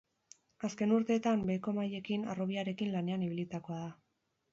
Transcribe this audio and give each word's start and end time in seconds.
Azken 0.67 0.93
urteetan 0.95 1.43
beheko 1.49 1.73
mailekin, 1.79 2.23
harrobiarekin 2.31 2.91
lanean 2.95 3.27
ibilitakoa 3.27 3.79
da. 3.83 3.91